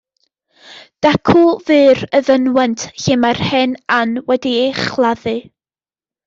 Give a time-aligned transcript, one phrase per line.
[1.05, 5.37] Dacw fur y fynwent lle mae'r hen Ann wedi ei chladdu.